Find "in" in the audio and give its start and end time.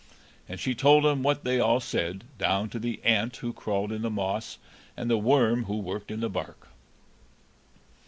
3.91-4.01, 6.09-6.21